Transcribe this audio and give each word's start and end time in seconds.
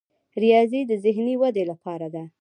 ریاضي 0.43 0.81
د 0.85 0.91
ذهني 1.05 1.35
ودې 1.41 1.63
لپاره 1.71 2.07
ده. 2.13 2.23